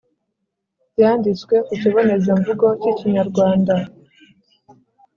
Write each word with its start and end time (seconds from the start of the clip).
byanditwe 0.91 1.55
ku 1.65 1.71
kibonezamvugo 1.81 2.65
k’ikinyarwanda. 2.81 3.75